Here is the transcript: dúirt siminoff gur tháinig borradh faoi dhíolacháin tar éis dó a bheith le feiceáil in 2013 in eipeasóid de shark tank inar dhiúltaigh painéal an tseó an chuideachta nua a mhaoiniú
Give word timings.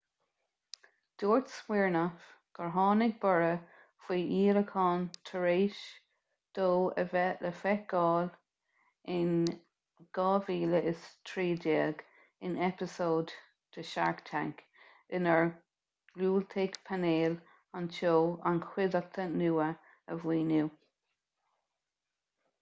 dúirt 1.21 1.51
siminoff 1.55 2.29
gur 2.59 2.69
tháinig 2.77 3.11
borradh 3.25 3.75
faoi 4.05 4.23
dhíolacháin 4.29 5.03
tar 5.29 5.43
éis 5.49 5.81
dó 6.59 6.65
a 7.01 7.03
bheith 7.11 7.43
le 7.47 7.51
feiceáil 7.59 8.31
in 9.17 9.29
2013 10.19 12.03
in 12.49 12.57
eipeasóid 12.69 13.35
de 13.77 13.85
shark 13.93 14.25
tank 14.31 14.65
inar 15.19 15.45
dhiúltaigh 16.17 16.81
painéal 16.89 17.35
an 17.81 17.91
tseó 17.99 18.25
an 18.53 18.63
chuideachta 18.71 19.31
nua 19.35 19.69
a 20.15 20.21
mhaoiniú 20.23 20.75